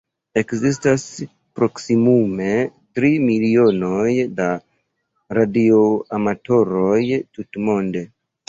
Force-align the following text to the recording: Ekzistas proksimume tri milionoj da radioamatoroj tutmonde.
Ekzistas 0.41 1.03
proksimume 1.59 2.47
tri 2.99 3.11
milionoj 3.27 4.09
da 4.41 4.49
radioamatoroj 5.41 7.01
tutmonde. 7.39 8.05